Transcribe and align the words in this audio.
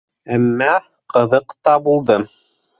—Әммә 0.37 0.69
ҡыҙыҡ 1.15 1.55
та 1.69 1.77
булды! 1.87 2.21